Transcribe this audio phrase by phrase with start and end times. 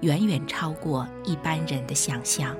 [0.00, 2.56] 远远超过一般人的想象。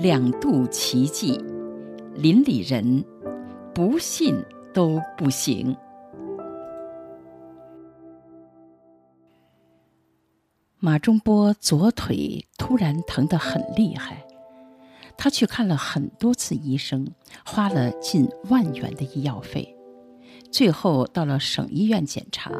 [0.00, 1.38] 两度奇迹，
[2.14, 3.04] 邻里人
[3.74, 4.34] 不信
[4.72, 5.76] 都不行。
[10.78, 14.26] 马中波左腿突然疼得很厉害，
[15.18, 17.06] 他去看了很多次医生，
[17.44, 19.76] 花了近万元的医药费，
[20.50, 22.50] 最后到了省医院检查，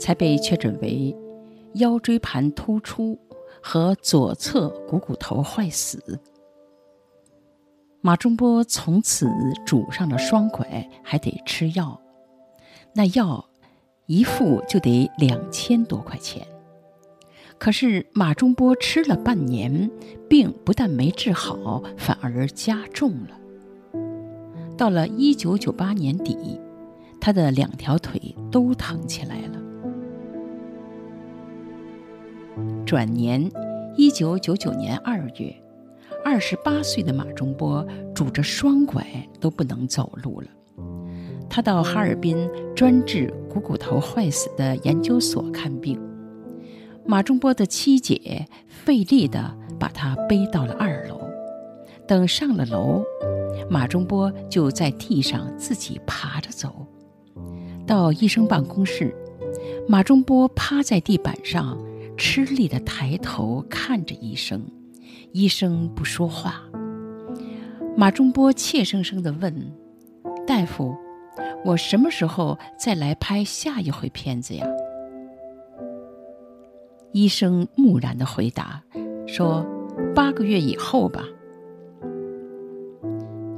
[0.00, 1.16] 才被确诊为
[1.74, 3.16] 腰椎盘突出
[3.62, 6.18] 和左侧股骨头坏死。
[8.04, 9.30] 马中波从此
[9.64, 12.00] 拄上了双拐，还得吃药。
[12.94, 13.48] 那药
[14.06, 16.44] 一副就得两千多块钱。
[17.58, 19.88] 可是马中波吃了半年，
[20.28, 24.00] 病不但没治好，反而加重了。
[24.76, 26.60] 到了一九九八年底，
[27.20, 29.62] 他的两条腿都疼起来了。
[32.84, 33.48] 转年，
[33.96, 35.61] 一九九九年二月。
[36.24, 39.04] 二十八岁的马中波拄着双拐
[39.40, 40.46] 都不能走路了，
[41.48, 46.00] 他到哈尔滨专治股骨头坏死的研究所看病。
[47.04, 51.20] 马中波的七姐费力地把他背到了二楼，
[52.06, 53.02] 等上了楼，
[53.68, 56.86] 马中波就在地上自己爬着走。
[57.84, 59.14] 到医生办公室，
[59.88, 61.76] 马中波趴在地板上，
[62.16, 64.64] 吃力地抬头看着医生。
[65.32, 66.62] 医生不说话，
[67.96, 69.72] 马中波怯生生地问
[70.46, 70.94] ：“大夫，
[71.64, 74.66] 我什么时候再来拍下一回片子呀？”
[77.12, 78.82] 医生木然地回答
[79.26, 79.64] 说
[80.14, 81.24] ：“八个月以后吧。”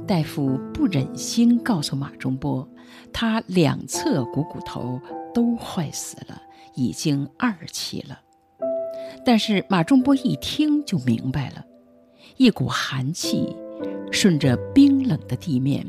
[0.07, 2.65] 大夫不忍心告诉马中波，
[3.11, 5.01] 他两侧股骨头
[5.33, 6.41] 都坏死了，
[6.75, 8.21] 已经二期了。
[9.25, 11.65] 但是马中波一听就明白了，
[12.37, 13.55] 一股寒气
[14.11, 15.83] 顺着冰冷的地面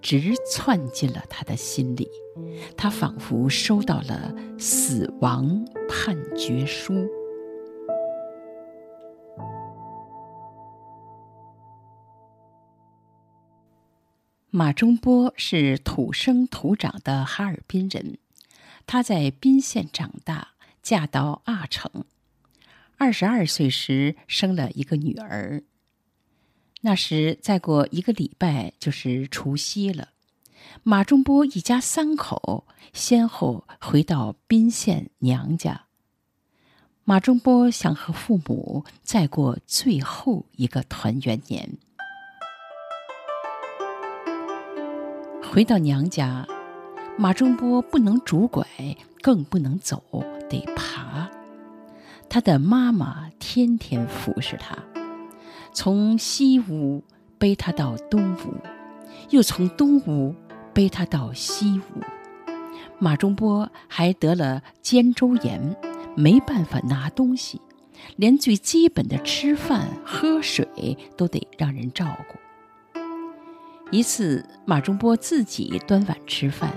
[0.00, 2.08] 直窜进了他的心里，
[2.78, 7.06] 他仿佛收到了死亡判决书。
[14.50, 18.16] 马中波是土生土长的哈尔滨人，
[18.86, 20.48] 他在宾县长大，
[20.82, 22.06] 嫁到阿城。
[22.98, 25.62] 二十二岁时生了一个女儿。
[26.80, 30.08] 那时再过一个礼拜就是除夕了，
[30.82, 35.86] 马中波一家三口先后回到宾县娘家。
[37.04, 41.78] 马中波想和父母再过最后一个团圆年。
[45.50, 46.46] 回到娘家，
[47.16, 48.66] 马中波不能拄拐，
[49.22, 50.02] 更不能走，
[50.50, 51.30] 得爬。
[52.30, 54.76] 他的妈妈天天服侍他，
[55.72, 57.02] 从西屋
[57.38, 58.54] 背他到东屋，
[59.30, 60.34] 又从东屋
[60.74, 62.02] 背他到西屋。
[62.98, 65.76] 马中波还得了肩周炎，
[66.16, 67.60] 没办法拿东西，
[68.16, 73.00] 连最基本的吃饭喝水都得让人照顾。
[73.90, 76.70] 一次，马中波自己端碗吃饭，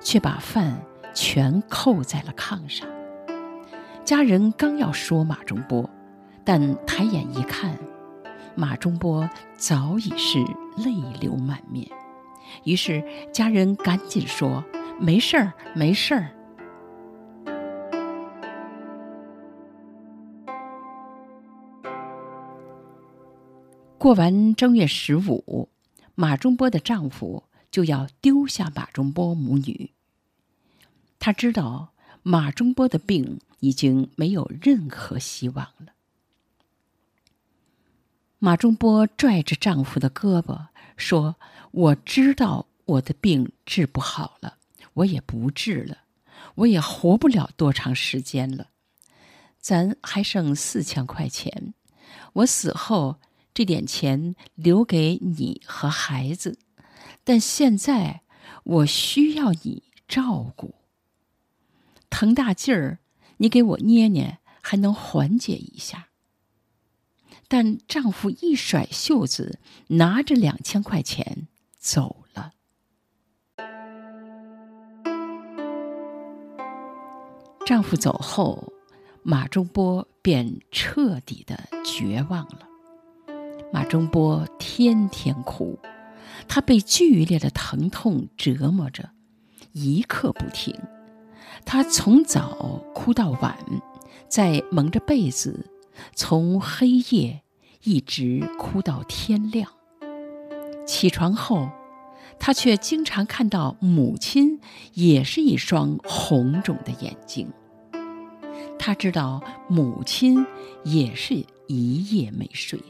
[0.00, 0.80] 却把饭
[1.12, 2.88] 全扣在了炕上。
[4.08, 5.90] 家人刚要说马中波，
[6.42, 7.78] 但抬眼一看，
[8.54, 10.38] 马中波早已是
[10.78, 11.86] 泪流满面。
[12.64, 14.64] 于是家人赶紧说
[14.98, 16.30] ：“没事儿，没事儿。”
[23.98, 25.68] 过完正月十五，
[26.14, 29.90] 马中波的丈夫就要丢下马中波母女。
[31.18, 31.90] 他知道
[32.22, 35.92] 马中波的病已经没有任何希望了。
[38.38, 41.36] 马中波拽着丈夫的胳膊说
[41.72, 44.58] ：“我知道我的病治不好了，
[44.94, 45.98] 我也不治了，
[46.56, 48.68] 我也活不了多长时间了。
[49.58, 51.74] 咱还剩四千块钱，
[52.34, 53.20] 我死后
[53.52, 56.58] 这点钱留给你和孩子，
[57.24, 58.22] 但现在
[58.62, 60.76] 我需要你照顾。
[62.08, 63.00] 腾大劲儿，
[63.38, 66.08] 你给我捏捏，还能缓解一下。”
[67.50, 71.48] 但丈夫一甩袖子，拿着两千块钱
[71.78, 72.52] 走了。
[77.64, 78.72] 丈夫走后，
[79.22, 82.68] 马中波便彻底的绝望了。
[83.72, 85.78] 马中波天天哭，
[86.48, 89.10] 他被剧烈的疼痛折磨着，
[89.72, 90.74] 一刻不停。
[91.64, 93.56] 他从早哭到晚，
[94.28, 95.70] 在蒙着被子。
[96.14, 97.40] 从黑夜
[97.82, 99.68] 一直哭到天亮。
[100.86, 101.68] 起床后，
[102.38, 104.60] 他却经常看到母亲
[104.94, 107.52] 也是一双红肿的眼睛。
[108.78, 110.46] 他知道母亲
[110.84, 112.80] 也是一夜没睡。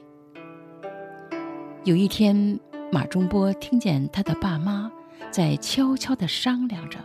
[1.85, 2.61] 有一天，
[2.93, 4.93] 马中波听见他的爸妈
[5.31, 6.99] 在悄悄地商量着：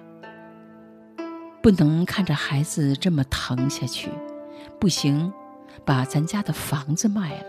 [1.63, 4.11] 不能看着孩子这么疼下去，
[4.79, 5.33] 不行。
[5.85, 7.47] 把咱家的房子卖了，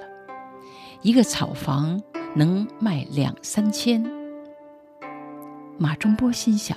[1.02, 2.00] 一个草房
[2.34, 4.02] 能卖两三千。
[5.78, 6.76] 马中波心想，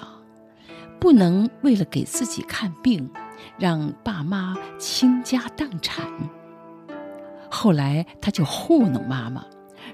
[1.00, 3.10] 不能为了给自己看病，
[3.58, 6.06] 让爸妈倾家荡产。
[7.50, 9.44] 后来他就糊弄妈妈，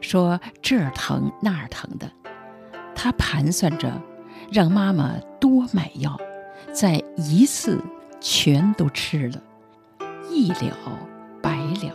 [0.01, 2.12] 说这儿疼那儿疼的。
[2.94, 4.01] 他盘算着
[4.51, 6.19] 让妈妈多买药，
[6.74, 7.80] 再一次
[8.20, 9.42] 全都吃了，
[10.30, 10.75] 一了。
[11.40, 11.94] 百了。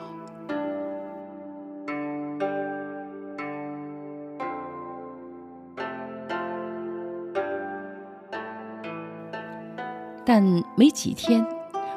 [10.25, 10.43] 但
[10.77, 11.45] 没几天，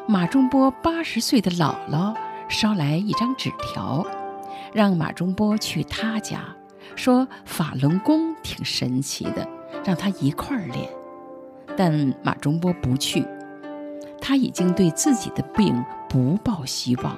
[0.07, 2.15] 马中波八十岁的姥姥
[2.49, 4.03] 捎来一张纸条，
[4.73, 6.39] 让马中波去他家，
[6.95, 9.47] 说法轮功挺神奇的，
[9.83, 10.89] 让他一块儿练。
[11.83, 13.25] 但马中波不去，
[14.21, 17.17] 他已经对自己的病不抱希望。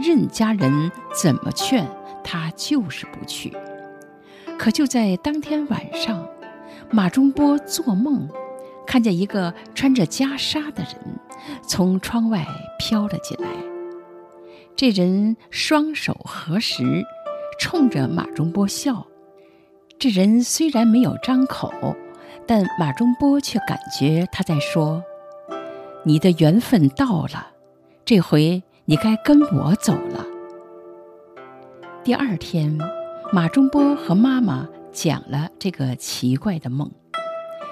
[0.00, 1.86] 任家人怎么劝，
[2.24, 3.56] 他就是不去。
[4.58, 6.26] 可就在当天晚上，
[6.90, 8.28] 马中波做梦，
[8.84, 10.94] 看见一个穿着袈裟的人
[11.62, 12.44] 从窗外
[12.80, 13.48] 飘了进来。
[14.74, 17.04] 这人双手合十，
[17.60, 19.06] 冲着马中波笑。
[19.96, 21.94] 这人虽然没有张口，
[22.46, 25.02] 但马中波却感觉他在说
[26.04, 27.48] ：“你的缘分到了，
[28.04, 30.26] 这回。”你该跟我走了。
[32.02, 32.76] 第二天，
[33.32, 36.90] 马中波和妈妈讲了这个奇怪的梦。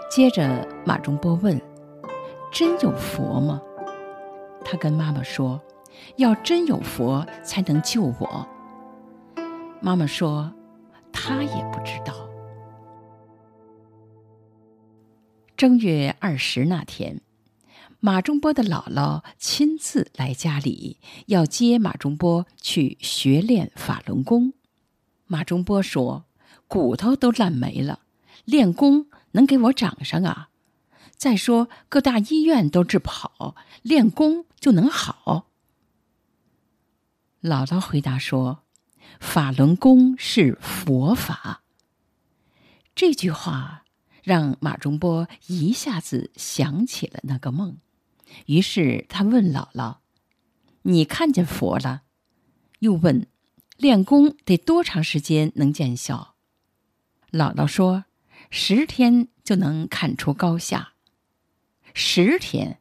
[0.09, 1.61] 接着，马中波问
[2.53, 3.61] ：“真有佛吗？”
[4.65, 5.61] 他跟妈妈说
[6.15, 8.47] ：“要真有佛，才能救我。”
[9.83, 10.53] 妈妈说
[11.13, 12.15] ：“他也不知道。”
[15.61, 17.21] 正月二十那天。
[17.99, 24.55] 马中波的姥姥亲自来家里，要接马中波去学练法轮功。
[25.27, 26.25] 马中波说
[26.67, 28.01] ：“骨头都烂没了，
[28.47, 30.49] 练功能给我长上啊？
[31.15, 35.49] 再说各大医院都治不好，练功就能好？”
[37.45, 38.63] 姥姥回答说
[39.21, 41.61] ：“法轮功是佛法。”
[42.97, 43.80] 这句话
[44.23, 47.79] 让马中波一下子想起了那个梦。
[48.47, 49.99] 于是他问姥姥
[50.83, 52.03] ：“你看见佛了？”
[52.81, 53.27] 又问
[53.77, 56.35] ：“练功得多长时间能见效？”
[57.33, 58.05] 姥姥说
[58.51, 60.95] ：“十天就能看出高下。”
[61.93, 62.79] 十天，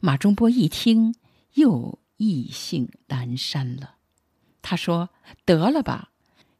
[0.00, 1.14] 马中波一听
[1.54, 3.96] 又意兴阑珊了。
[4.62, 5.10] 他说
[5.44, 6.12] ：“得了吧，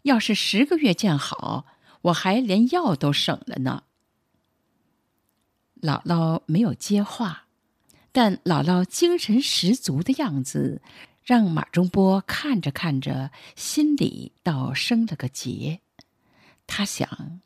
[0.03, 1.67] 要是十个月见好，
[2.07, 3.85] 我还连药都省了呢。”
[5.81, 7.45] 姥姥没有接话。
[8.13, 10.81] 但姥姥精神十足的样子，
[11.23, 15.81] 让马中波看着看着，心里倒生了个结。
[16.67, 17.43] 他想：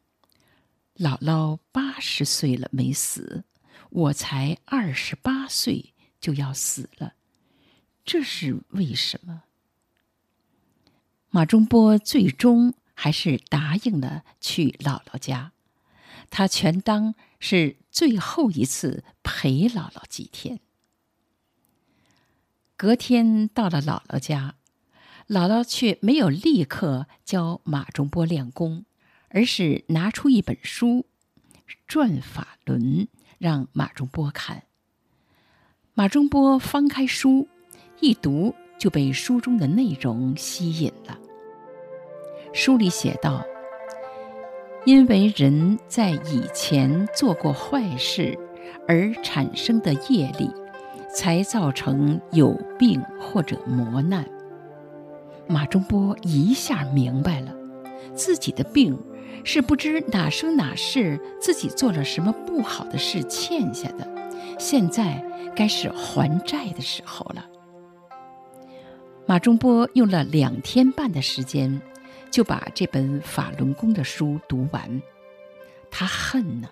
[0.95, 3.43] 姥姥八十岁了没死，
[3.91, 7.15] 我才二十八岁就要死了，
[8.05, 9.43] 这是为什么？
[11.31, 15.53] 马中波最终还是答应了去姥姥家，
[16.29, 20.61] 他全当是最后一次陪姥姥几天。
[22.77, 24.57] 隔天到了姥姥家，
[25.27, 28.85] 姥姥却没有立刻教马中波练功，
[29.31, 31.07] 而是拿出一本书
[31.87, 32.83] 《转法轮》，
[33.39, 34.65] 让马中波看。
[35.95, 37.49] 马中波翻开书，
[38.01, 41.19] 一读就被书中的内容吸引了。
[42.53, 43.45] 书里写道
[44.85, 48.39] ：“因为人在以前做过坏事
[48.87, 50.51] 而产生的业力。”
[51.13, 54.25] 才造成有病或者磨难。
[55.49, 57.53] 马中波一下明白了，
[58.15, 58.97] 自己的病
[59.43, 64.07] 是不知哪生哪世自己做了什么不好的事欠下的，
[64.57, 65.21] 现在
[65.57, 67.45] 该是还债的时候了。
[69.27, 71.83] 马中波用了两天半的时间，
[72.31, 75.03] 就把这本法轮功的书读完。
[75.91, 76.69] 他恨呢，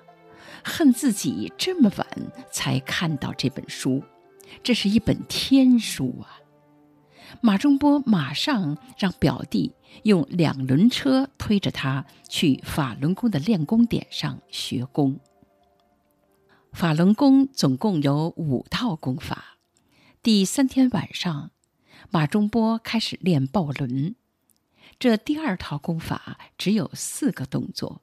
[0.65, 2.07] 恨自己这么晚
[2.51, 4.03] 才看到这本书。
[4.63, 6.41] 这是一本天书啊！
[7.43, 9.75] 马中波马上让表弟
[10.05, 15.21] 用两轮车推着他去法轮功的练功点上学功。
[16.73, 19.59] 法轮功总共有五套功法。
[20.23, 21.51] 第三天晚上，
[22.11, 24.15] 马中波开始练抱轮。
[24.99, 28.03] 这第二套功法只有四个动作，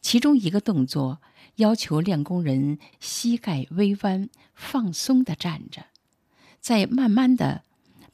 [0.00, 1.20] 其中一个动作。
[1.56, 5.84] 要求练功人膝盖微弯，放松地站着，
[6.60, 7.62] 再慢慢地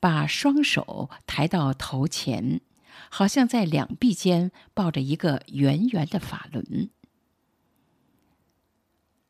[0.01, 2.61] 把双手抬到头前，
[3.09, 6.91] 好像在两臂间抱着一个圆圆的法轮。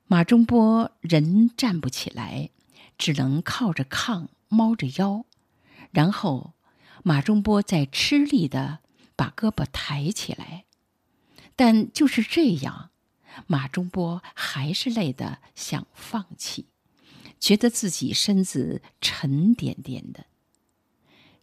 [0.07, 2.49] 马中波人站不起来，
[2.97, 5.27] 只能靠着炕猫着腰，
[5.91, 6.55] 然后
[7.03, 8.79] 马中波再吃力的
[9.19, 10.65] 把胳膊抬起来，
[11.57, 12.91] 但就是这样。
[13.49, 16.67] 马中波还是累得想放弃，
[17.41, 20.27] 觉得自己身子沉甸甸的。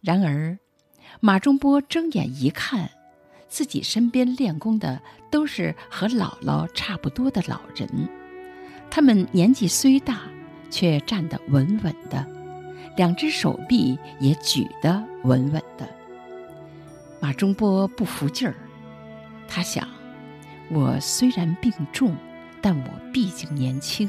[0.00, 0.58] 然而，
[1.20, 2.90] 马中波睁眼一看，
[3.48, 8.08] 自己身边练功的都是和姥姥差不多的老人，
[8.90, 10.22] 他们年纪虽大，
[10.70, 12.26] 却站得稳稳的，
[12.96, 15.95] 两只手臂也举得稳稳的。
[17.26, 18.54] 马中波不服劲儿，
[19.48, 19.88] 他想。
[20.68, 22.14] 我虽然病重，
[22.60, 24.08] 但我毕竟年轻，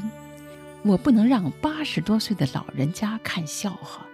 [0.84, 4.06] 我不能让八十多岁的老人家看笑话。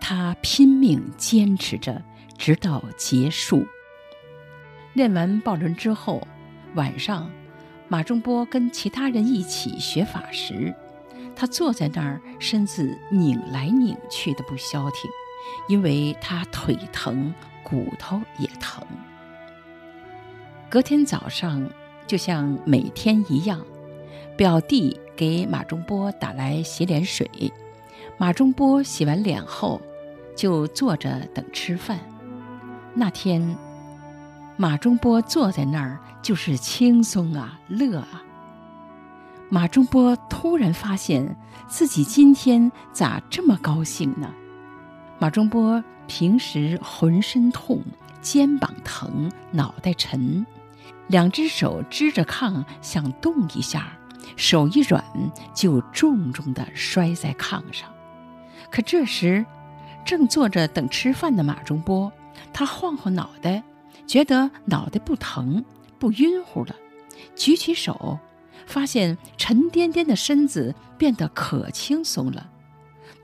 [0.00, 2.00] 他拼命坚持着，
[2.38, 3.66] 直到结束。
[4.92, 6.24] 练完抱轮之后，
[6.76, 7.28] 晚上，
[7.88, 10.72] 马中波跟其他人一起学法时，
[11.34, 15.10] 他坐在那儿，身子拧来拧去的不消停，
[15.68, 17.34] 因为他腿疼，
[17.68, 18.82] 骨头也疼。
[20.70, 21.68] 隔天早上，
[22.06, 23.60] 就像每天一样，
[24.36, 27.28] 表弟给马中波打来洗脸水。
[28.16, 29.80] 马中波洗完脸后，
[30.36, 31.98] 就坐着等吃饭。
[32.94, 33.56] 那天，
[34.56, 38.22] 马中波坐在那儿就是轻松啊，乐啊。
[39.50, 41.36] 马中波突然发现
[41.68, 44.30] 自己今天咋这么高兴呢？
[45.18, 47.80] 马中波平时浑身痛，
[48.20, 50.44] 肩膀疼，脑袋沉。
[51.06, 53.96] 两只手支着炕，想动一下，
[54.36, 55.04] 手一软
[55.54, 57.88] 就重重地摔在炕上。
[58.70, 59.46] 可这时，
[60.04, 62.10] 正坐着等吃饭的马中波，
[62.52, 63.62] 他晃晃脑袋，
[64.06, 65.64] 觉得脑袋不疼，
[65.98, 66.74] 不晕乎了，
[67.36, 68.18] 举起手，
[68.66, 72.50] 发现沉甸甸的身子变得可轻松了。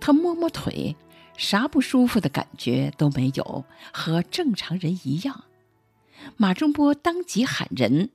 [0.00, 0.96] 他摸摸腿，
[1.36, 5.44] 啥不舒服的感觉都没有，和正常人一样。
[6.36, 8.10] 马中波当即喊人：“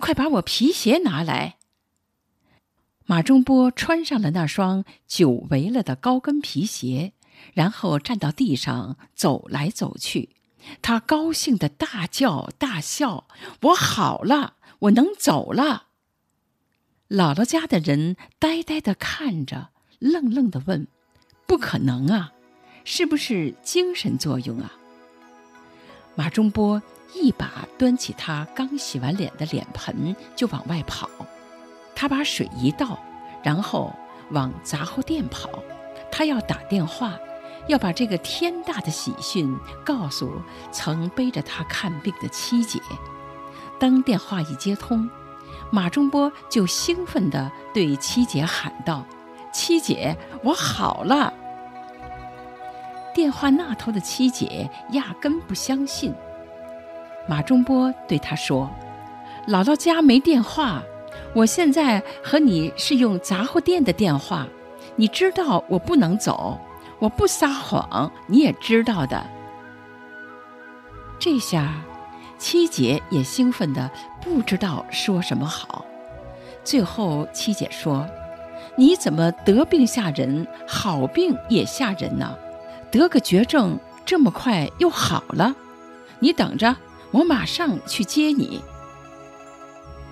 [0.00, 1.56] 快把我皮鞋拿来！”
[3.04, 7.12] 马中波穿上了那双久违了的高跟皮鞋，
[7.52, 10.36] 然后站到地上走来走去。
[10.80, 13.26] 他高兴地大叫大笑
[13.62, 15.88] ：“我好了，我能走了！”
[17.10, 20.86] 姥姥家的人呆呆地看着，愣愣地问
[21.46, 22.32] ：“不可能啊，
[22.84, 24.72] 是不是精神作用啊？”
[26.14, 26.82] 马中波。
[27.14, 31.06] 一把端起他刚洗完脸的脸盆就往外跑，
[31.94, 32.98] 他把水一倒，
[33.42, 33.94] 然后
[34.30, 35.50] 往杂货店跑。
[36.10, 37.12] 他要打电话，
[37.66, 40.40] 要把这个天大的喜讯告诉
[40.72, 42.80] 曾背着他看病的七姐。
[43.78, 45.06] 当电话一接通，
[45.70, 49.04] 马中波就兴奋地对七姐喊道
[49.52, 51.30] ：“七姐，我好了！”
[53.14, 56.14] 电话那头的七姐压根不相信。
[57.26, 58.70] 马中波对她说
[59.46, 60.82] ：“姥姥家没电话，
[61.34, 64.46] 我现在和你是用杂货店的电话，
[64.96, 66.58] 你知道我不能走，
[66.98, 69.24] 我不撒谎，你也知道的。”
[71.18, 71.80] 这下，
[72.38, 73.88] 七姐也兴奋得
[74.20, 75.84] 不知道说什么好。
[76.64, 78.04] 最后，七姐说
[78.74, 82.36] ：“你怎么得病吓人，好病也吓人呢？
[82.92, 85.56] 得个绝症这么快又好了？
[86.20, 86.76] 你等着，
[87.10, 88.62] 我马上去接你。”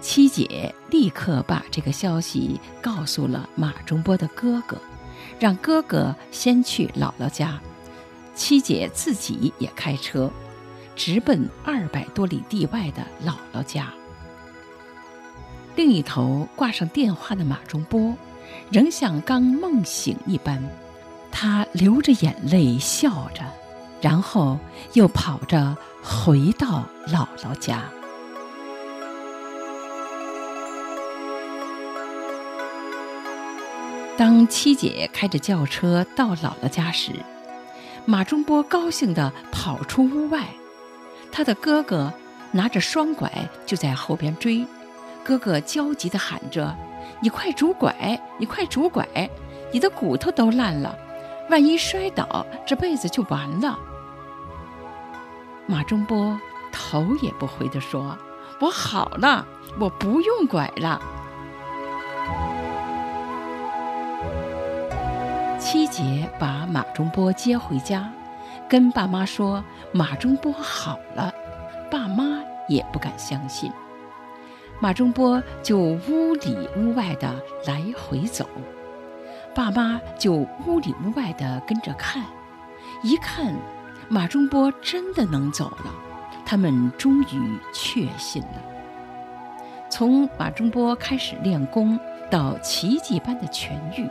[0.02, 4.78] 七姐立刻把这个消息告诉了马中波的哥哥，
[5.38, 7.60] 让哥哥先去姥姥家，
[8.34, 10.30] 七姐自己也开车。
[10.96, 13.90] 直奔二百多里地外的姥姥家。
[15.74, 18.14] 另一头挂上电话的马中波，
[18.70, 20.62] 仍像刚梦醒一般，
[21.32, 23.42] 他流着眼泪笑着，
[24.00, 24.58] 然后
[24.92, 27.82] 又跑着回到姥姥家。
[34.16, 37.12] 当七姐开着轿车到姥姥家时，
[38.04, 40.46] 马中波高兴地跑出屋外。
[41.32, 42.12] 他的哥哥
[42.50, 43.32] 拿着双拐
[43.64, 44.66] 就在后边追，
[45.24, 46.76] 哥哥焦急地喊着
[47.22, 49.06] ：“你快拄拐，你快拄拐，
[49.72, 50.98] 你的骨头都烂了，
[51.50, 53.78] 万一摔倒，这辈子就完了。”
[55.66, 56.40] 马中波
[56.72, 58.16] 头也不回地说
[58.60, 59.46] ：“我好了，
[59.78, 61.00] 我不用拐了。”
[65.58, 68.10] 七姐把马中波接回家。
[68.68, 71.34] 跟爸妈说马中波好了，
[71.90, 73.72] 爸妈也不敢相信。
[74.78, 77.34] 马中波就屋里屋外的
[77.66, 78.48] 来回走，
[79.54, 82.24] 爸妈就屋里屋外的跟着看。
[83.02, 83.54] 一看，
[84.08, 85.94] 马中波真的能走了，
[86.44, 88.62] 他们终于确信了。
[89.90, 91.98] 从马中波开始练功
[92.30, 94.08] 到奇迹般的痊愈，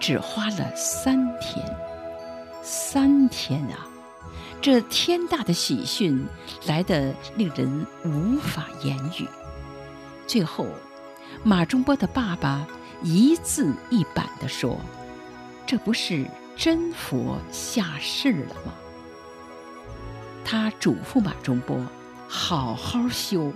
[0.00, 1.64] 只花了三天。
[2.62, 3.86] 三天啊！
[4.60, 6.26] 这天大的喜讯
[6.66, 9.28] 来得令人无法言语。
[10.26, 10.66] 最后，
[11.44, 12.66] 马中波的爸爸
[13.02, 14.76] 一字一板地说
[15.66, 18.72] ：“这不是真佛下世了吗？”
[20.44, 21.80] 他嘱咐马中波
[22.28, 23.52] ：“好好修。”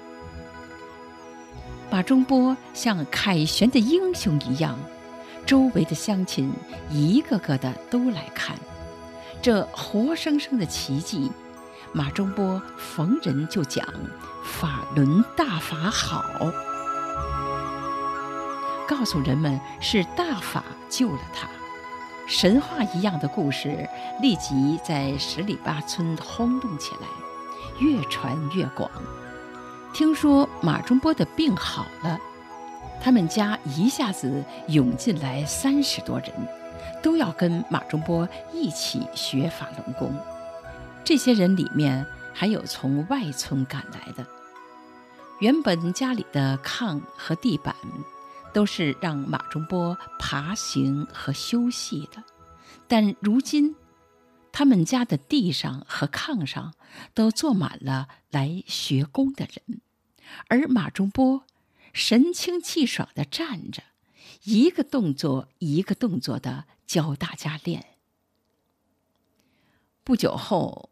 [1.91, 4.79] 马中波像凯旋的英雄一样，
[5.45, 6.53] 周围的乡亲
[6.91, 8.57] 一个个的都来看。
[9.43, 11.31] 这活生生的奇迹，
[11.93, 13.87] 马中波逢人就讲
[14.45, 16.25] 法轮大法好，
[18.93, 21.49] 告诉人们是大法救了他。
[22.27, 23.89] 神话一样的故事
[24.21, 27.07] 立即在十里八村轰动起来，
[27.81, 28.91] 越传越广。
[29.95, 32.19] 听说马中波的病好了，
[33.03, 36.31] 他们家一下子涌进来三十多人。
[37.03, 40.15] 都要跟马中波一起学法轮功。
[41.05, 44.25] 这些人里面还有从外村赶来的。
[45.41, 47.75] 原本家里的炕和地板
[48.53, 52.23] 都是让马中波爬行和休息的，
[52.87, 53.75] 但如今
[54.53, 56.75] 他们家的地上和炕上
[57.15, 59.81] 都坐满了来学功的人，
[60.49, 61.45] 而马中波
[61.93, 63.83] 神清气爽地站着，
[64.45, 66.65] 一个动作一个动作的。
[66.85, 67.97] 教大家练。
[70.05, 70.91] 不久后，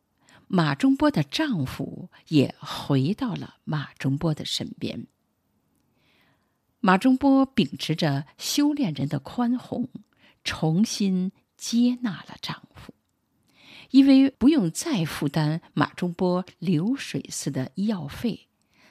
[0.49, 5.09] 马中波的丈夫也回到了马中波的身边。
[6.81, 9.89] 马中波秉持着修炼人的宽宏，
[10.43, 12.95] 重新接纳了丈夫，
[13.91, 18.49] 因为不用再负担马中波流水似的医药费，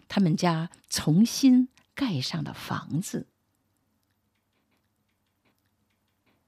[0.08, 3.28] 他们家重新盖上了房子。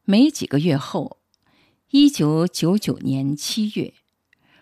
[0.04, 1.22] 没几个月后，
[1.90, 3.96] 一九九九年七月，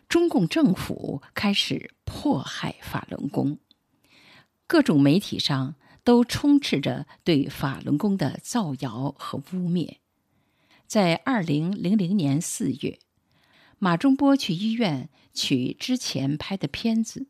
[0.08, 3.60] 中共政府开始迫害法轮功，
[4.65, 5.76] 各种媒体上
[6.10, 9.98] 都充斥着对法轮功的造谣和污蔑。
[10.88, 12.98] 在二零零零年四月，
[13.78, 17.28] 马中波去医院取之前拍的片子，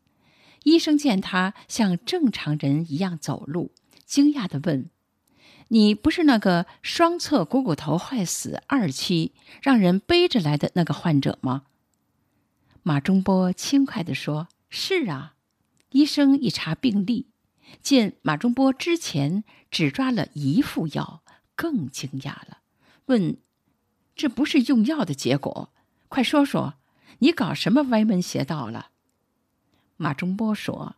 [0.62, 3.70] 医生见他像正常人一样走路，
[4.06, 4.88] 惊讶地问。
[5.68, 11.64] 你不是那个双侧股骨头坏死二期，让人背着来的那个患者吗？
[12.82, 15.34] 马中波轻快地说：“是啊。”
[15.92, 17.26] 医生一查病历，
[17.82, 21.22] 见马中波之前只抓了一副药，
[21.54, 22.58] 更惊讶了，
[23.06, 23.38] 问
[24.16, 25.72] ：“这不是用药的结果？
[26.08, 26.74] 快说说，
[27.20, 28.90] 你搞什么歪门邪道了？”
[29.96, 30.96] 马中波说：“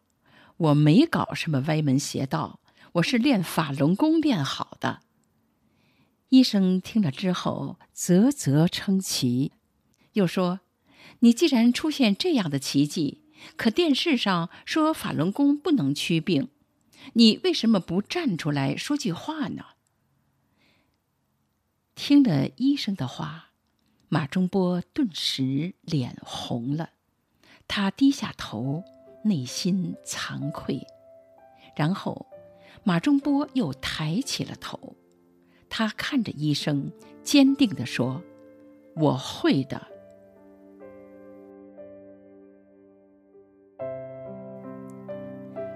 [0.57, 2.61] 我没搞什么歪门邪道。”
[2.97, 5.01] 我是练法轮功练好的。”
[6.29, 9.53] 医生听了之后啧啧称奇，
[10.13, 10.61] 又说
[11.21, 13.23] ：“你既然出现这样的奇迹，
[13.57, 16.51] 可电视上说法轮功不能驱病，
[17.15, 19.65] 你为什么不站出来说句话呢？”
[21.95, 23.51] 听了医生的话，
[24.09, 26.91] 马中波顿时脸红了，
[27.69, 28.83] 他低下头，
[29.25, 30.87] 内心惭愧。
[31.77, 32.27] 然后，
[32.83, 34.97] 马中波又抬起了头，
[35.69, 36.91] 他看着医生，
[37.23, 38.23] 坚定地说
[38.97, 39.87] ：“我会的。”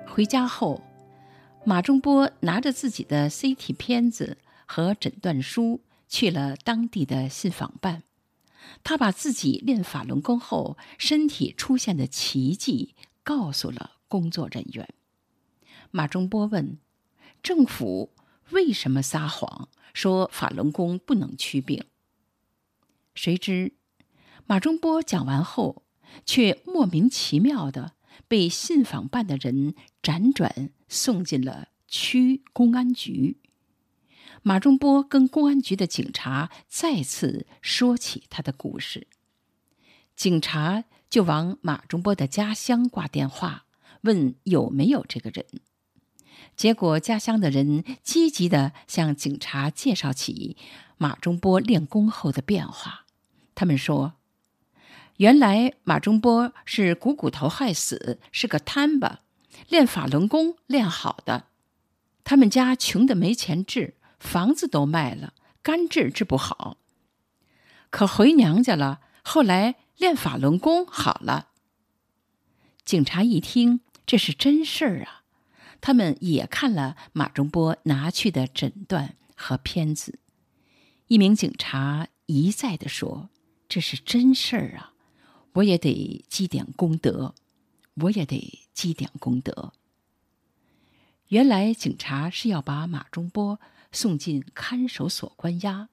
[0.06, 0.82] 回家后，
[1.66, 5.80] 马中波拿着自己的 CT 片子和诊断书。
[6.08, 8.04] 去了当地的信访办，
[8.84, 14.88] 他把自己练法轮功后身体出现的奇迹告诉了工作人员。
[15.90, 16.78] 马中波问
[17.42, 18.12] ：“政府
[18.50, 21.84] 为什么撒谎说法轮功不能驱病？”
[23.16, 23.72] 谁知
[24.46, 25.82] 马中波讲完后，
[26.24, 27.94] 却莫名其妙地
[28.28, 33.38] 被信访办的人辗转送进了区公安局。
[34.42, 39.08] 马中波跟公安局的警察再次说起他的故事，
[40.14, 43.64] 警察就往马中波的家乡挂电话，
[44.02, 45.44] 问有没有这个人。
[46.54, 50.56] 结果家乡的人积极地向警察介绍起
[50.96, 53.04] 马中波练功后的变化。
[53.54, 54.14] 他们说，
[55.16, 59.20] 原来马中波是股骨头害死，是个摊吧，
[59.68, 61.46] 练法轮功练好的。
[62.24, 63.94] 他们家穷得没钱治。
[64.18, 66.78] 房子都卖了，肝治治不好，
[67.90, 69.00] 可回娘家了。
[69.22, 71.50] 后来练法轮功好了。
[72.82, 75.22] 警察一听，这是真事儿啊！
[75.82, 80.18] 他们也看了马中波拿去的诊断和片子。
[81.08, 83.28] 一名警察一再地说
[83.68, 84.94] ：“这是真事儿啊！
[85.56, 87.34] 我也得积点功德，
[87.96, 89.74] 我也得积点功德。”
[91.28, 93.60] 原来警察是要把马中波。
[93.92, 95.88] 送进看守所关押，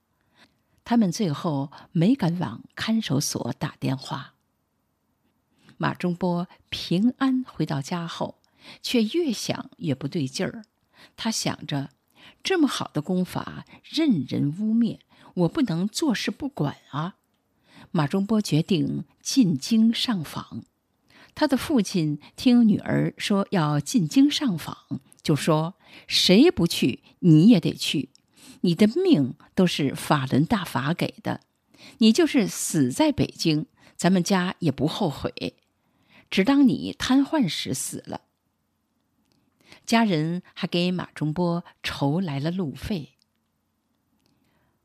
[0.84, 4.34] 他们最后没敢往看守所打电话。
[5.78, 8.42] 马中波平安回到家后，
[8.82, 10.66] 却越想越不对劲儿。
[11.16, 11.92] 他想着，
[12.44, 15.00] 这么好的功法任人污蔑，
[15.36, 17.16] 我不能坐视不管啊！
[17.92, 20.64] 马中波决定进京上访。
[21.36, 25.76] 他的父亲听女儿说要进京上访，就说
[26.08, 28.10] ：“谁不去，你也得去。
[28.62, 31.42] 你的命都是法轮大法给的，
[31.98, 33.66] 你就是死在北京，
[33.96, 35.56] 咱们家也不后悔。
[36.30, 38.22] 只当你瘫痪时死了。”
[39.86, 43.18] 家人还给马中波筹来了路费。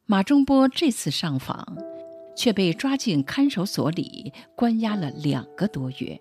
[0.07, 1.77] 马中波这次上访，
[2.39, 6.21] 却被抓进看守所里关押了两个多月。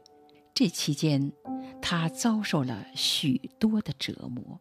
[0.51, 1.31] 这期间，
[1.79, 4.59] 他遭受了许多的折磨，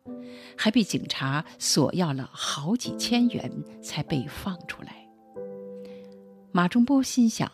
[0.54, 3.50] 还被警察索要了好几千元
[3.82, 5.08] 才被放出来。
[6.52, 7.50] 马中波心想，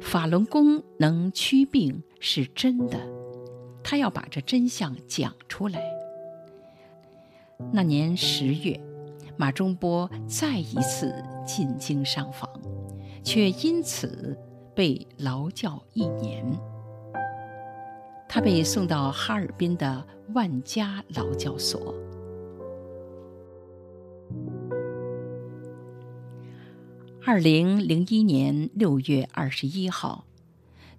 [0.00, 3.00] 法轮功能驱病是真的，
[3.82, 5.82] 他要把这真相讲出来。
[7.72, 8.80] 那年十月，
[9.36, 11.12] 马中波再一次
[11.44, 12.48] 进京上访，
[13.22, 14.38] 却因此
[14.74, 16.44] 被劳教一年。
[18.28, 21.94] 他被送到哈尔滨的万家劳教所。
[27.26, 30.24] 二零零一年六月二十一号，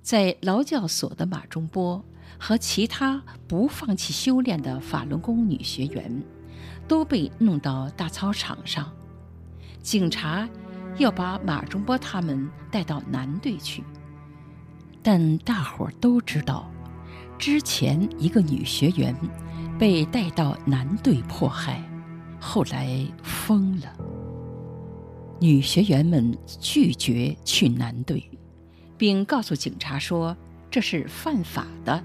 [0.01, 2.03] 在劳教所的马中波
[2.37, 6.21] 和其他不放弃修炼的法轮功女学员，
[6.87, 8.93] 都被弄到大操场上，
[9.81, 10.47] 警察
[10.97, 13.83] 要把马中波他们带到南队去，
[15.01, 16.69] 但大伙儿都知道。
[17.37, 19.15] 之前一个女学员
[19.79, 21.81] 被带到南队迫害，
[22.39, 23.91] 后来疯了。
[25.39, 28.23] 女学员们拒绝去南队，
[28.95, 30.37] 并告诉警察说
[30.69, 32.03] 这是犯法的。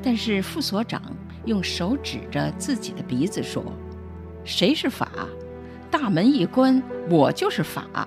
[0.00, 1.02] 但是副所长
[1.44, 3.64] 用手指着自己的鼻子说
[4.44, 5.10] ：“谁是法？
[5.98, 8.06] 大门一关，我就是法。”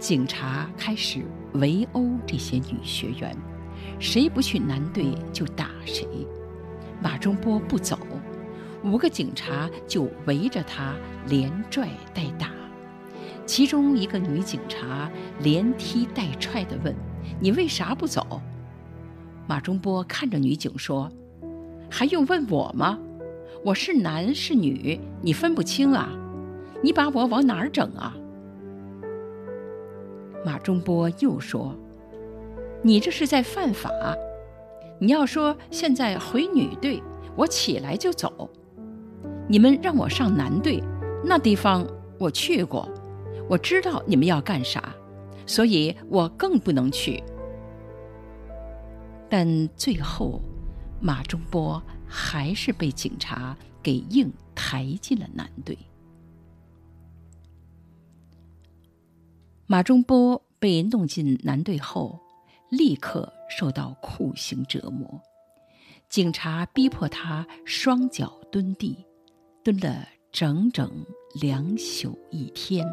[0.00, 3.32] 警察开始围殴这些女学员，
[4.00, 6.04] 谁不去男队就打谁。
[7.00, 7.96] 马中波不走，
[8.82, 10.96] 五个警察就围着他
[11.28, 12.50] 连拽带打。
[13.46, 16.92] 其中一个女警察连踢带踹地问
[17.38, 18.42] ：“你为啥不走？”
[19.46, 21.08] 马中波看着女警说
[21.88, 22.98] ：“还用问我吗？
[23.64, 26.08] 我是男是女，你分不清啊？
[26.82, 28.16] 你把我往哪儿整啊？”
[30.46, 31.74] 马中波又说
[32.82, 33.90] ：“你这是在犯法。
[35.00, 37.02] 你要说现在回女队，
[37.36, 38.48] 我起来就走。
[39.48, 40.82] 你们让我上男队，
[41.24, 41.86] 那地方
[42.18, 42.88] 我去过，
[43.48, 44.94] 我知道你们要干啥，
[45.44, 47.22] 所以我更不能去。”
[49.28, 50.40] 但最后，
[51.00, 55.76] 马中波还是被警察给硬抬进了男队。
[59.66, 62.18] 马中波被弄进男队后，
[62.70, 65.20] 立刻受到酷刑折磨。
[66.08, 69.04] 警察逼迫他双脚蹲地，
[69.62, 72.86] 蹲了整整两宿一天。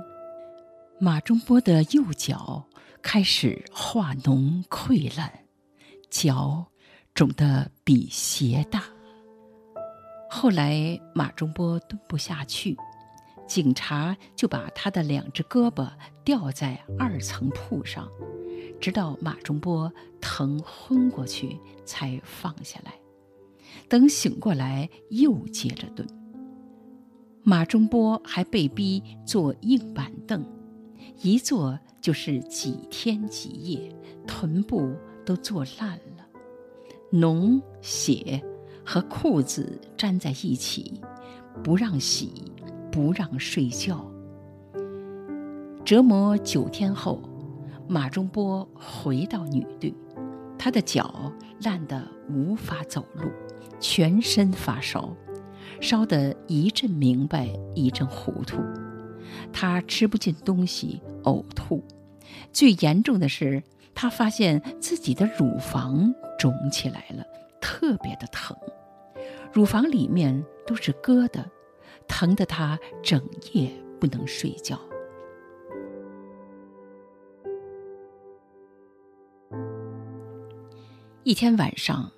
[1.00, 2.68] 马中波的右脚
[3.02, 5.46] 开始化脓溃烂，
[6.10, 6.66] 脚
[7.14, 8.84] 肿得比鞋大。
[10.30, 12.78] 后来马中波蹲不下去。
[13.48, 15.88] 警察就把他的两只胳膊
[16.24, 18.10] 吊在二层铺上，
[18.82, 22.96] 直到马中波疼昏过去才放下来。
[23.88, 26.08] 等醒过来，又接着蹲。
[27.44, 30.44] 马中波还被逼坐硬板凳，
[31.22, 34.92] 一坐就是几天几夜，臀部
[35.24, 36.26] 都坐烂了，
[37.12, 38.44] 脓血
[38.86, 41.02] 和裤子粘在一起，
[41.64, 42.32] 不让洗。
[42.92, 44.10] 不让睡觉。
[45.84, 47.22] 折磨九天后，
[47.90, 49.94] 马中波回到女队，
[50.58, 51.30] 他的脚
[51.64, 53.30] 烂得无法走路，
[53.82, 55.14] 全身发烧，
[55.82, 58.62] 烧得一阵明白一阵糊涂。
[59.52, 61.84] 他吃不进东西，呕吐。
[62.54, 63.62] 最严重的是，
[63.94, 67.26] 他发现自己的乳房肿起来了，
[67.66, 68.56] 特别的疼，
[69.52, 71.44] 乳房里面都是疙瘩。
[72.08, 73.20] 疼得他整
[73.54, 74.80] 夜不能睡觉。
[81.24, 82.12] 一天晚上，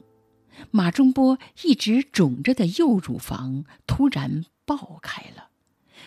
[0.71, 5.51] 马中波一直肿着的右乳房突然爆开了，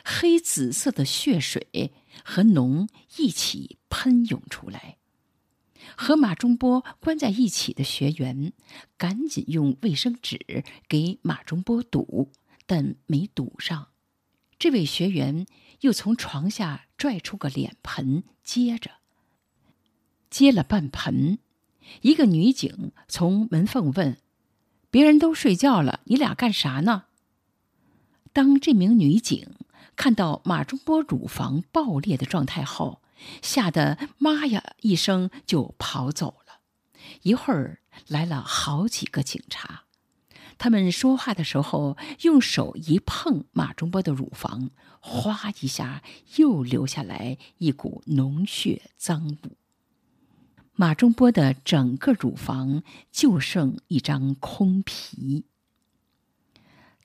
[0.05, 4.99] 黑紫色的血水和脓一起喷涌出来。
[5.97, 8.53] 和马中波关在一起的学员
[8.97, 12.31] 赶紧用卫生纸给马中波堵。
[12.67, 13.89] 但没堵上，
[14.57, 15.45] 这位学员
[15.81, 18.93] 又从床下拽出个脸盆接着，
[20.31, 21.41] 接了半盆。
[22.03, 24.19] 一个女警从门缝问
[24.89, 27.07] ：“别人都睡觉了，你俩干啥呢？”
[28.33, 29.57] 当这名女警
[29.97, 33.00] 看到马中波乳房爆裂的状态后，
[33.43, 36.61] 吓得“妈呀”一声就跑走了。
[37.23, 39.85] 一会儿来了好几个警察。
[40.59, 46.03] 他们说话的时候，用手一碰马中波的乳房，哗一下
[46.37, 49.57] 又流下来一股脓血脏物。
[50.75, 55.45] 马中波的整个乳房就剩一张空皮。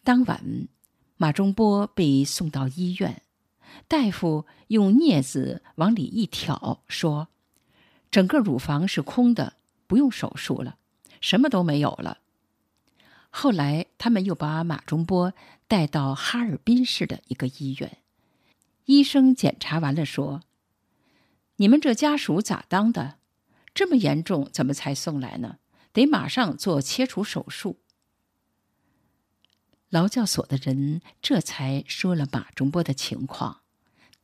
[0.04, 0.68] 当晚，
[1.18, 3.22] 马中波被送到医院，
[3.88, 7.30] 大夫用镊子往里一挑，说
[8.12, 9.54] ：“整个乳房是空的，
[9.88, 10.78] 不用手术了，
[11.22, 12.20] 什么都没有了。”
[13.30, 15.34] 后来，他们又把马中波
[15.68, 17.98] 带到哈尔滨市的一个医院。
[18.86, 20.42] 医生检查完了，说
[21.58, 23.18] ：“你们这家属咋当的？
[23.74, 25.58] 这么严重，怎么才送来呢？
[25.92, 27.82] 得马上做切除手术。”
[29.90, 33.62] 劳教所的人这才说了马中波的情况。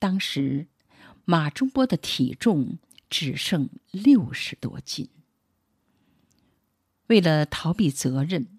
[0.01, 0.65] 当时，
[1.25, 5.07] 马中波的体重只剩六十多斤。
[7.05, 8.57] 为了逃避责任。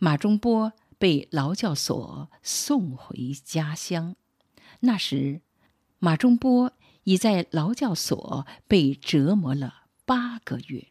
[0.00, 4.16] 马中波被劳教所送回家乡。
[4.80, 5.40] 那时，
[6.00, 6.72] 马中波
[7.04, 10.88] 已在劳教所被折磨了八个月。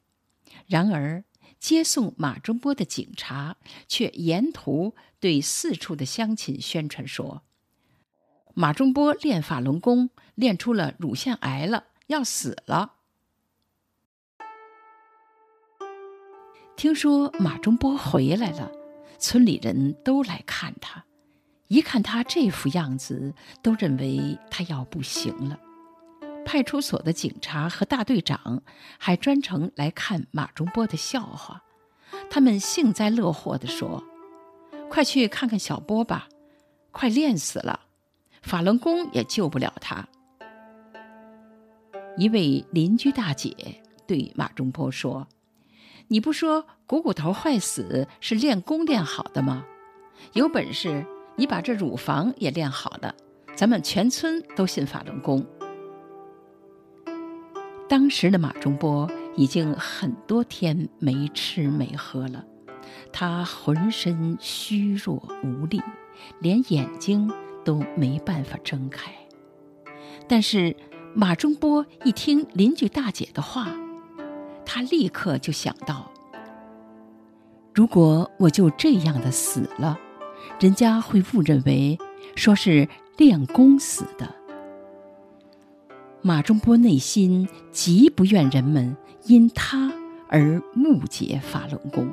[0.68, 1.26] 然而，
[1.60, 7.44] 接送马中波的警察却沿途对四处的乡亲宣传说
[8.54, 12.94] ：“马中波练法轮功练出了乳腺癌了，要死了。”
[16.76, 18.72] 听说马中波回来了。
[19.20, 21.06] 村里人都来看他，
[21.70, 25.58] 一看他这副样子，都认为他要不行了。
[26.46, 28.62] 派出所的警察和大队长
[28.98, 31.63] 还专程来看马中波的笑话，
[32.30, 34.04] 他们幸灾乐祸地说
[34.92, 36.28] ：“快去看看小波吧，
[36.92, 37.86] 快练死了，
[38.44, 40.08] 法轮功也救不了他。”
[42.16, 45.28] 一位邻居大姐对马中波说
[46.10, 49.66] ：“你不说股骨头坏死是练功练好的吗？
[50.34, 53.16] 有本事你把这乳房也练好了，
[53.56, 55.44] 咱们全村都信法轮功。
[57.90, 62.46] 当时的马中波已经很多天没吃没喝了，
[63.12, 65.82] 他浑身虚弱无力，
[66.40, 67.32] 连眼睛
[67.63, 69.12] 都没办法睁开。
[70.28, 70.76] 但是
[71.13, 73.67] 马中波一听邻居大姐的话，
[74.65, 76.12] 他立刻就想到：
[77.73, 79.99] 如果我就这样的死了，
[80.60, 81.97] 人家会误认为
[82.36, 84.34] 说是练功死的。
[86.21, 88.95] 马中波内心极不愿人们
[89.26, 89.91] 因他
[90.30, 92.08] 而误解法轮功。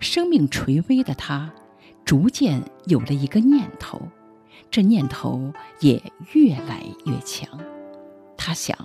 [0.00, 1.52] 生命垂危的他，
[2.04, 4.02] 逐渐有了一个念头，
[4.70, 6.00] 这念头也
[6.32, 7.58] 越来越强。
[8.36, 8.76] 他想：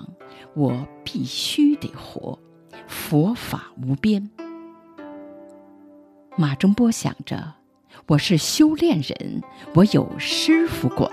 [0.56, 2.40] 我必须得活，
[2.88, 4.32] 佛法无边。
[6.36, 7.54] 马中波想着：
[8.08, 9.44] 我是修炼人，
[9.76, 11.12] 我有师傅管。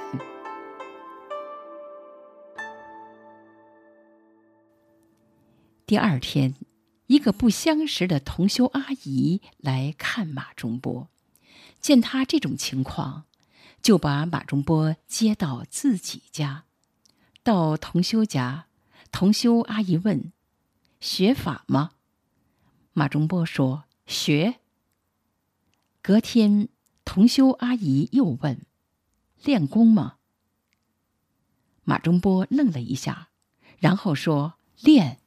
[5.84, 6.54] 第二天，
[7.08, 11.08] 一个不相识的同修阿姨来看马中波，
[11.80, 13.24] 见他这种情况，
[13.82, 16.64] 就把马中波接到自己家。
[17.42, 18.66] 到同修家，
[19.10, 20.32] 同修阿姨问
[21.00, 21.92] ：“学法吗？”
[22.94, 24.60] 马中波说：“学。”
[26.00, 26.68] 隔天，
[27.04, 28.64] 同修阿姨又问
[29.42, 30.16] ：“练功吗？”
[31.84, 33.28] 马中波愣了一下，
[33.78, 35.18] 然后说：“练。”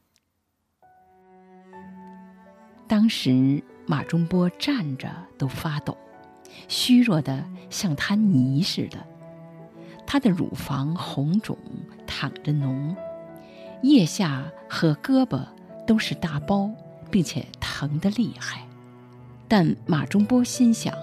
[2.88, 5.98] 当时马中波站着都发抖，
[6.68, 9.06] 虚弱得像滩泥似的。
[10.08, 11.58] 他的乳房红肿，
[12.06, 12.96] 淌着脓，
[13.82, 15.46] 腋下和胳膊
[15.88, 16.70] 都是大包，
[17.10, 18.68] 并且疼得厉害。
[19.48, 20.96] 但马中波心想，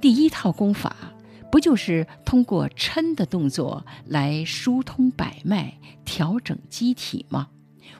[0.00, 0.94] 第一套功法
[1.50, 7.48] 不就是通过抻的动作来疏通百脉、调整机体吗？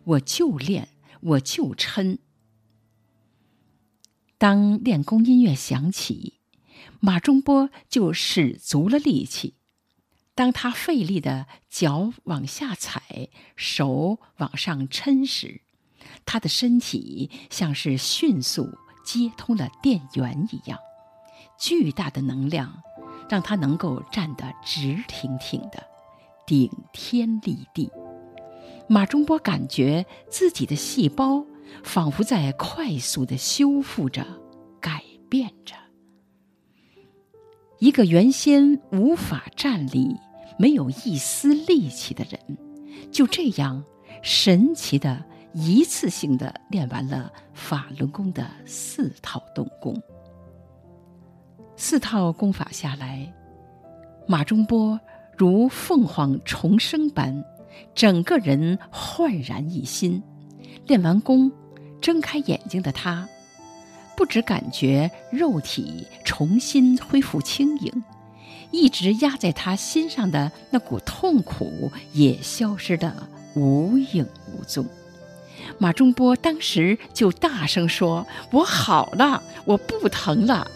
[0.04, 0.88] 我就练，
[1.20, 2.18] 我就抻。
[4.38, 6.40] 当练功音乐响起，
[7.04, 9.54] 马中波就使足了力气。
[10.36, 15.62] 当他费力的脚往下踩，手往上抻时，
[16.24, 20.78] 他的身体像是迅速接通了电源一样，
[21.58, 22.82] 巨大的能量
[23.28, 25.84] 让他能够站得直挺挺的，
[26.46, 27.90] 顶天立地。
[28.88, 31.44] 马中波感觉自己的细胞。
[31.84, 34.26] 仿佛在快速地修复着、
[34.78, 35.74] 改变着。
[37.82, 40.16] 一个原先无法站立、
[40.56, 42.56] 没有一丝力气的人，
[43.10, 43.82] 就这样
[44.22, 45.20] 神奇的
[45.52, 50.00] 一次性地练完了法轮功的四套动功。
[51.74, 53.34] 四套功法下来，
[54.28, 55.00] 马中波
[55.36, 57.44] 如凤凰重生般，
[57.96, 60.22] 整个人焕然一新。
[60.86, 61.50] 练完功。
[62.00, 63.28] 睁开眼睛的他，
[64.22, 68.04] 不只感觉肉体重新恢复轻盈，
[68.70, 73.12] 一直压在他心上的那股痛苦也消失得
[73.56, 74.86] 无影无踪。
[75.76, 80.70] 马中波当时就大声说：“我好了，我不疼了。”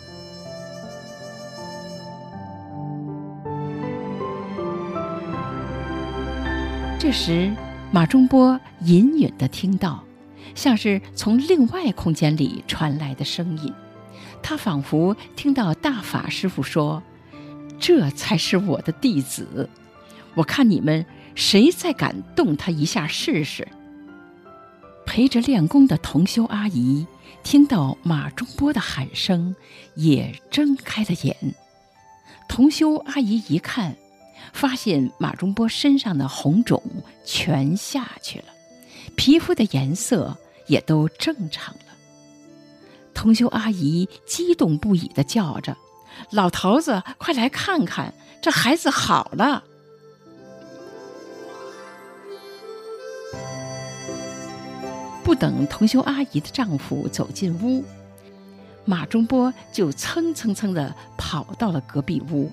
[6.98, 7.52] 这时，
[7.92, 10.05] 马中波隐隐地听到。
[10.54, 13.72] 像是从另外空间里传来的声音，
[14.42, 17.02] 他仿佛听到大法师父说
[17.80, 19.68] ：“这才是我的弟子，
[20.34, 21.04] 我看你们
[21.34, 23.66] 谁再敢动他一下试试。”
[25.04, 27.06] 陪着练功的同修阿姨
[27.44, 29.54] 听到马中波的喊声，
[29.94, 31.54] 也睁开了眼。
[32.48, 33.96] 同修阿姨一看，
[34.52, 36.82] 发现马中波身上的红肿
[37.24, 38.46] 全下去了。
[39.14, 40.36] 皮肤的颜色
[40.66, 41.80] 也都正常了。
[43.14, 45.76] 同修阿姨激动不已地叫着
[46.32, 49.64] ：“老头子，快来看看，这孩子好了！”
[55.24, 57.84] 不等同修阿姨的丈夫走进屋，
[58.84, 62.52] 马中波就蹭蹭蹭地跑到了隔壁屋。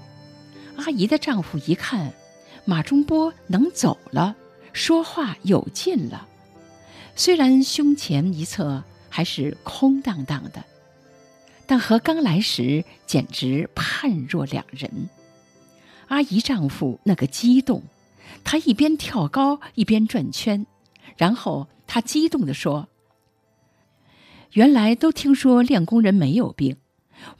[0.77, 2.11] 阿姨的丈夫一看，
[2.65, 4.35] 马中波能走了，
[4.71, 6.27] 说话有劲了。
[7.15, 10.63] 虽然胸前一侧还是空荡荡的，
[11.67, 15.09] 但和刚来时简直判若两人。
[16.07, 17.83] 阿姨丈夫那个激动，
[18.43, 20.65] 他一边跳高一边转圈，
[21.15, 22.89] 然后他激动地说
[24.53, 26.77] ：“原来都听说练功人没有病，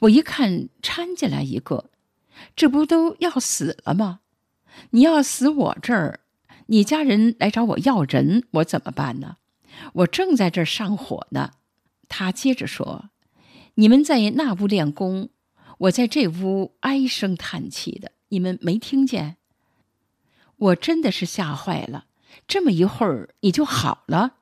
[0.00, 1.90] 我一看掺进来一个，
[2.56, 4.20] 这不都要死了吗？
[4.90, 6.20] 你要死我这儿，
[6.66, 9.36] 你家人来找我要人，我怎么办呢？
[9.94, 11.52] 我正在这儿上火呢。
[12.08, 13.10] 他接着说
[13.76, 15.30] ：“你们在那屋练功，
[15.78, 19.36] 我在这屋唉声叹气的，你们没听见？
[20.56, 22.06] 我真的是吓坏了。
[22.46, 24.36] 这么一会儿，你就好了。”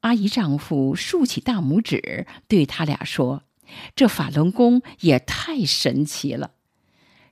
[0.00, 3.44] 阿姨丈夫竖起大拇指，对他俩说
[3.96, 6.52] ：“这法轮功也太神奇了！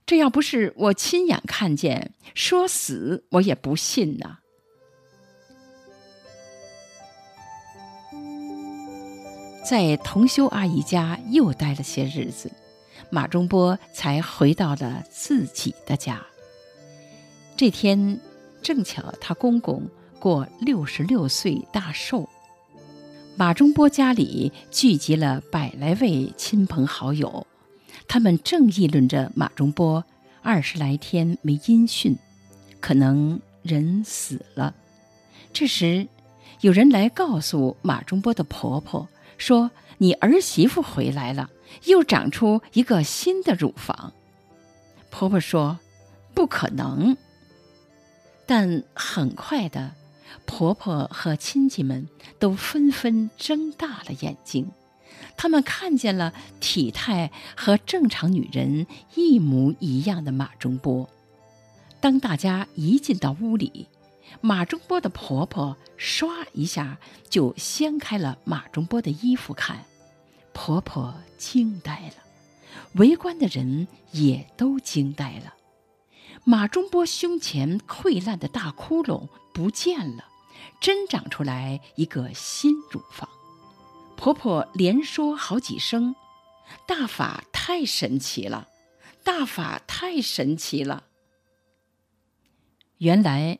[0.06, 4.38] 这要不是我亲眼看见，说死我也不信呐。”
[9.64, 12.50] 在同修阿姨家又待了些日子，
[13.10, 16.20] 马中波才回到了自己的家。
[17.56, 18.18] 这天
[18.60, 19.88] 正巧他公公
[20.18, 22.28] 过六十六岁大寿。
[23.36, 27.46] 马中波家里聚集了百来位亲朋好友，
[28.08, 30.04] 他们正议论着马中波
[30.42, 32.16] 二十来天没音讯，
[32.80, 34.74] 可能人死了。
[35.52, 36.08] 这时，
[36.60, 39.08] 有人来告诉马中波的婆婆
[39.38, 41.50] 说：“你儿媳妇回来了，
[41.84, 44.12] 又长出一个新的乳房。”
[45.10, 45.78] 婆婆说
[46.34, 47.16] ：“不可能。”
[48.46, 49.92] 但很快的。
[50.46, 52.08] 婆婆和亲戚们
[52.38, 54.70] 都纷纷睁大了眼睛，
[55.36, 61.08] 他们看见了体态和正常女人一模一样的马中波。
[62.00, 63.88] 当大家一进到屋里，
[64.40, 69.84] 马中波的婆婆唰一下就掀开了马中波的衣服看，
[70.52, 72.22] 婆婆惊呆了，
[72.94, 75.54] 围观的人也都惊呆了。
[76.44, 80.28] 马中波胸前溃烂的大窟窿不见了。
[80.80, 83.28] 真长出来一个新乳房，
[84.16, 86.14] 婆婆连说好几声
[86.86, 88.68] ：“大法太神奇了，
[89.24, 91.04] 大法太神奇了。”
[92.98, 93.58] 原来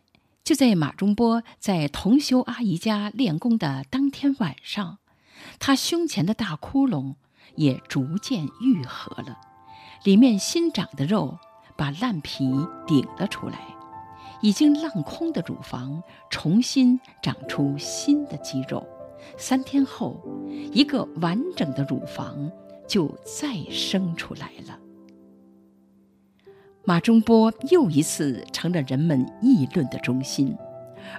[0.53, 4.99] 就在马中波在同修阿姨家练功的当天晚上，
[5.59, 7.15] 他胸前的大窟窿
[7.55, 9.41] 也逐渐愈合了，
[10.05, 11.39] 里面新长的肉
[11.75, 12.51] 把烂皮
[12.87, 13.61] 顶了出来。
[14.43, 18.87] 已经烂空的乳房重新长出新的肌肉，
[19.39, 20.21] 三天后，
[20.71, 22.53] 一个完整的乳房
[22.87, 24.79] 就再生出来了。
[26.85, 30.57] 马中波又一次成了人们议论的中心，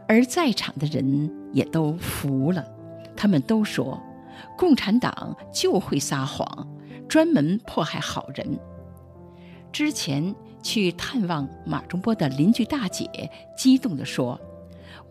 [0.07, 2.66] 而在场的人也都服了。
[3.16, 4.01] 他们都说，
[4.57, 6.68] 共产党就会撒谎，
[7.07, 8.59] 专门迫害好人。
[9.72, 10.36] 之前。
[10.64, 14.39] 去探望马中波的邻居大姐激动地说：“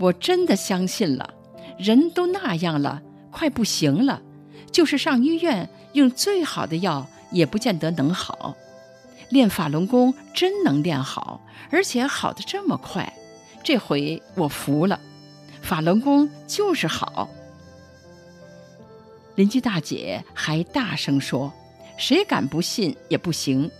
[0.00, 1.34] 我真的相信了，
[1.76, 4.22] 人都那样了，快不行了，
[4.70, 8.56] 就是上医院用最好的药也不见得能好。
[9.32, 13.10] 练法轮功真能练好，而且好的这么快，
[13.64, 15.00] 这回我服了。
[15.62, 17.28] 法轮功就是好。”
[19.34, 21.50] 邻居大姐还大声说
[21.96, 23.70] ：“谁敢不信也不行。”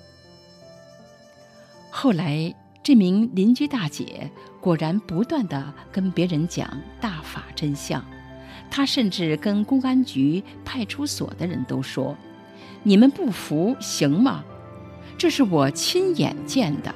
[1.92, 8.02] 后来，这名邻居大姐果然不断地跟别人讲大法真相。
[8.70, 12.16] 她甚至跟公安局、派出所的人都说
[12.82, 14.42] ：“你们不服行吗？
[15.22, 16.92] 这是我亲眼见的。”